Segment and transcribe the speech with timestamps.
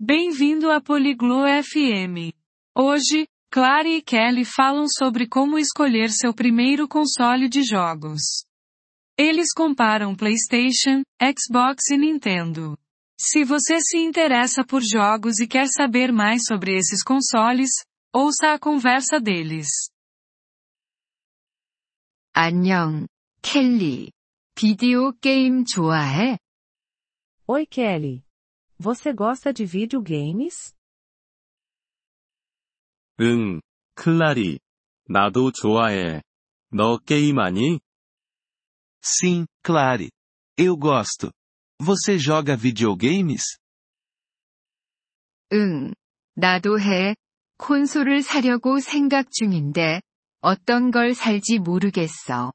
[0.00, 2.33] Bem-vindo a Poliglo FM.
[2.75, 8.21] Hoje, Clara e Kelly falam sobre como escolher seu primeiro console de jogos.
[9.17, 12.77] Eles comparam PlayStation, Xbox e Nintendo.
[13.19, 17.69] Se você se interessa por jogos e quer saber mais sobre esses consoles,
[18.13, 19.67] ouça a conversa deles.
[22.33, 23.07] 안녕,
[23.41, 24.11] 켈리.
[24.55, 26.37] 비디오 게임 좋아해?
[27.47, 28.23] Oi Kelly.
[28.80, 30.74] Você gosta de videogames?
[33.20, 33.60] 응,
[33.94, 34.58] 클라리.
[35.08, 36.22] 나도 좋아해.
[36.70, 37.80] 너 게임하니?
[39.02, 40.10] Sim, Clary.
[40.58, 41.30] Eu gosto.
[41.80, 43.58] Você joga videogames?
[45.52, 45.94] 응,
[46.34, 47.14] 나도 해.
[47.58, 50.02] 콘솔을 사려고 생각 중인데,
[50.40, 52.52] 어떤 걸 살지 모르겠어.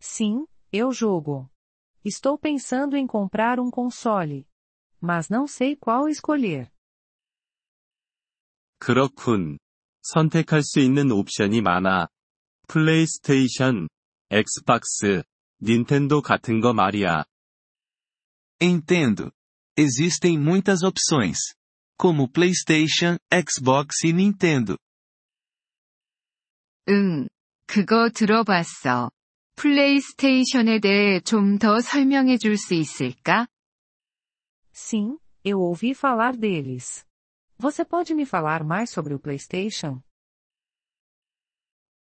[0.00, 1.50] Sim, eu jogo.
[2.04, 4.46] Estou pensando em comprar um console.
[5.01, 6.69] Mas não sei qual escolher.
[8.79, 9.57] 그렇군.
[10.01, 12.07] 선택할 수 있는 옵션이 많아.
[12.67, 13.89] 플레이스테이션,
[14.29, 15.23] 엑스박스,
[15.61, 17.25] 닌텐도 같은 거 말이야.
[18.61, 19.31] Entendo.
[19.77, 21.37] Existem muitas opções.
[21.97, 24.77] Como PlayStation, Xbox e Nintendo.
[26.89, 27.27] 응,
[27.67, 29.11] 그거 들어봤어.
[29.55, 33.47] 플레이스테이션에 대해 좀 더 설명해 줄 수 있을까?
[34.78, 37.04] Sim, eu ouvi falar deles.
[37.58, 40.02] Você pode me falar mais sobre o PlayStation?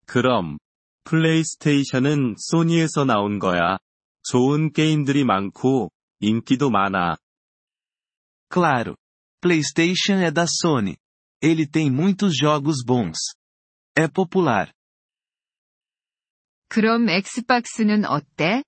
[0.07, 0.59] 그럼,
[1.05, 3.79] 플레이스테이션은 소니에서 나온 거야.
[4.25, 7.17] 좋은 게임들이 많고, 인기도 많아.
[8.49, 8.97] Claro.
[9.41, 10.97] PlayStation é da Sony.
[11.43, 13.19] Ele tem muitos jogos bons.
[13.97, 14.73] É popular.
[16.69, 18.63] 그럼 엑스박스는 어때?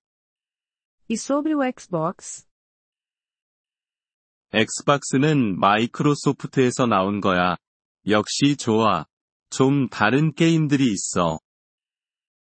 [1.09, 2.45] E sobre o Xbox?
[4.52, 7.56] 엑스박스는 마이크로소프트에서 나온 거야.
[8.06, 9.06] 역시 좋아.
[9.50, 11.38] 좀 다른 게임들이 있어.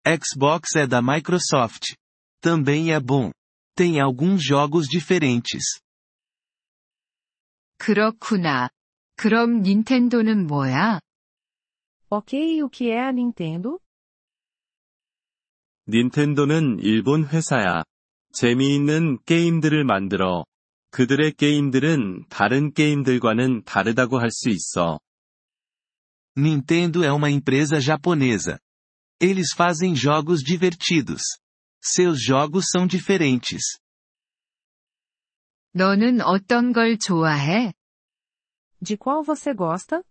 [0.07, 1.97] Xbox é da Microsoft.
[2.41, 3.33] Também é bom.
[3.77, 5.81] Tem alguns jogos diferentes.
[7.79, 8.71] 그렇구나.
[9.17, 11.01] 그럼 닌텐도는 뭐야?
[12.09, 13.79] Ok, e o que é a Nintendo?
[15.89, 17.85] 닌텐도는 일본 회사야.
[18.33, 20.45] 재미있는 게임들을 만들어.
[20.91, 25.01] 그들의 게임들은 다른 게임들과는 다르다고 할 수 있어.
[26.37, 28.59] Nintendo é uma empresa japonesa.
[29.21, 31.23] Eles fazem jogos divertidos.
[31.83, 33.79] Seus jogos são diferentes.
[35.73, 37.73] 너는 어떤 걸 좋아해?
[38.83, 40.03] De qual você gosta?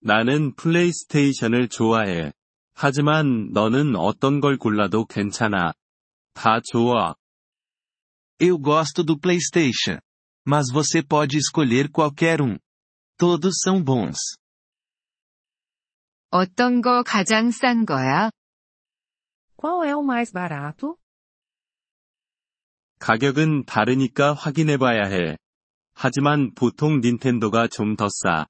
[0.00, 2.32] 나는 플레이스테이션을 좋아해.
[2.74, 5.72] 하지만 너는 어떤 걸 골라도 괜찮아.
[6.34, 7.14] 다 좋아.
[8.41, 9.99] Eu gosto do PlayStation.
[10.45, 12.57] Mas você pode escolher qualquer um.
[13.17, 14.17] Todos são bons.
[16.31, 18.31] 어떤 거 가장 싼 거야?
[19.55, 20.97] Qual é o mais barato?
[22.99, 25.37] 가격은 다르니까 확인해봐야 해.
[25.93, 28.47] 하지만 보통 닌텐도가 좀 더 싸.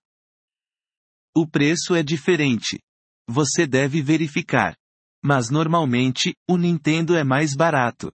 [1.34, 2.80] O preço é diferente.
[3.28, 4.76] Você deve verificar.
[5.24, 8.12] Mas normalmente, o Nintendo é mais barato.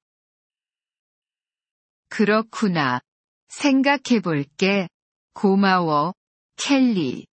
[2.10, 3.02] 그렇구나.
[3.48, 4.88] 생각해 볼게.
[5.34, 6.14] 고마워,
[6.58, 7.28] 켈리.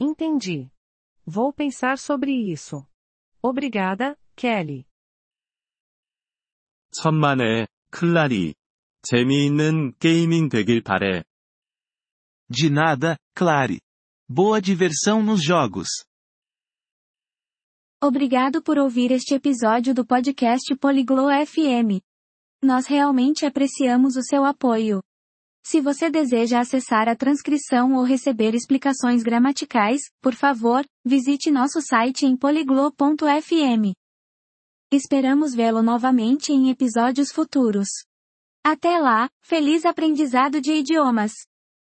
[0.00, 0.70] Entendi.
[1.26, 2.86] Vou pensar sobre isso.
[3.42, 4.84] Obrigada, Kelly.
[6.90, 8.54] 천만에, 클라리.
[9.02, 11.24] 재미있는 게이밍 되길 바래.
[12.48, 13.80] De nada, Clary.
[14.28, 15.88] Boa diversão nos jogos.
[18.00, 22.00] Obrigado por ouvir este episódio do podcast Poliglo FM.
[22.61, 25.01] Nós realmente apreciamos o seu apoio.
[25.65, 32.25] Se você deseja acessar a transcrição ou receber explicações gramaticais, por favor, visite nosso site
[32.25, 33.93] em poliglo.fm.
[34.91, 37.87] Esperamos vê-lo novamente em episódios futuros.
[38.65, 41.31] Até lá, feliz aprendizado de idiomas!